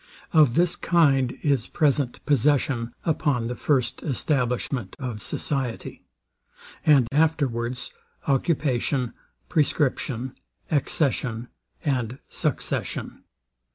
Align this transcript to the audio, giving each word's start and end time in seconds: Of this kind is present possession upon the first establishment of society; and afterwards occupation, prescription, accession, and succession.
Of 0.33 0.55
this 0.55 0.75
kind 0.75 1.37
is 1.43 1.67
present 1.67 2.25
possession 2.25 2.91
upon 3.03 3.45
the 3.45 3.53
first 3.53 4.01
establishment 4.01 4.95
of 4.97 5.21
society; 5.21 6.01
and 6.83 7.07
afterwards 7.11 7.93
occupation, 8.27 9.13
prescription, 9.47 10.33
accession, 10.71 11.49
and 11.85 12.17
succession. 12.29 13.25